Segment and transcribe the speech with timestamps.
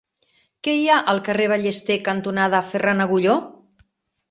[0.67, 3.39] Què hi ha al carrer Ballester cantonada Ferran Agulló?